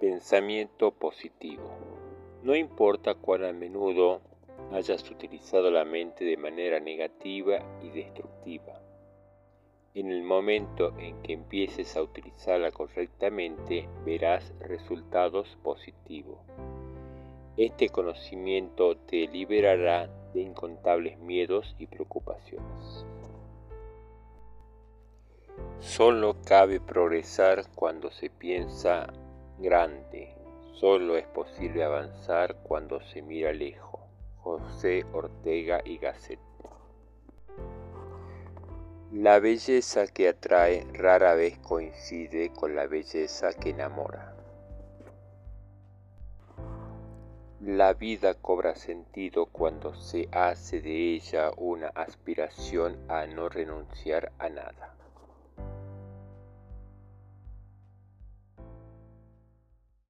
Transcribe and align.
Pensamiento 0.00 0.90
positivo. 0.90 1.70
No 2.42 2.54
importa 2.54 3.14
cuán 3.14 3.44
a 3.44 3.52
menudo 3.54 4.20
hayas 4.70 5.10
utilizado 5.10 5.70
la 5.70 5.86
mente 5.86 6.26
de 6.26 6.36
manera 6.36 6.80
negativa 6.80 7.60
y 7.82 7.88
destructiva. 7.88 8.78
En 9.94 10.10
el 10.10 10.22
momento 10.22 10.92
en 10.98 11.22
que 11.22 11.32
empieces 11.32 11.96
a 11.96 12.02
utilizarla 12.02 12.72
correctamente, 12.72 13.88
verás 14.04 14.52
resultados 14.60 15.56
positivos. 15.62 16.40
Este 17.56 17.88
conocimiento 17.88 18.98
te 18.98 19.26
liberará 19.28 20.10
de 20.34 20.42
incontables 20.42 21.18
miedos 21.20 21.74
y 21.78 21.86
preocupaciones. 21.86 23.06
Solo 25.80 26.36
cabe 26.44 26.80
progresar 26.80 27.64
cuando 27.74 28.10
se 28.10 28.28
piensa 28.28 29.10
grande. 29.58 30.34
Solo 30.74 31.16
es 31.16 31.26
posible 31.26 31.84
avanzar 31.84 32.56
cuando 32.62 33.00
se 33.00 33.22
mira 33.22 33.52
lejos. 33.52 34.00
José 34.38 35.04
Ortega 35.12 35.80
y 35.84 35.98
Gasset. 35.98 36.38
La 39.12 39.40
belleza 39.40 40.06
que 40.06 40.28
atrae 40.28 40.86
rara 40.92 41.34
vez 41.34 41.58
coincide 41.58 42.52
con 42.52 42.76
la 42.76 42.86
belleza 42.86 43.52
que 43.54 43.70
enamora. 43.70 44.36
La 47.60 47.94
vida 47.94 48.34
cobra 48.34 48.74
sentido 48.74 49.46
cuando 49.46 49.94
se 49.94 50.28
hace 50.30 50.80
de 50.80 51.14
ella 51.14 51.50
una 51.56 51.88
aspiración 51.88 52.98
a 53.08 53.26
no 53.26 53.48
renunciar 53.48 54.32
a 54.38 54.48
nada. 54.48 54.94